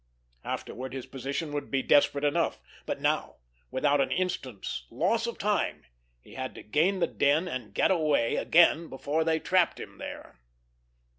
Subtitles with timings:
[0.43, 3.35] Afterward his position would be desperate enough; but now,
[3.69, 5.85] without an instant's loss of time,
[6.19, 10.39] he had to gain the den and get away again before they trapped him there.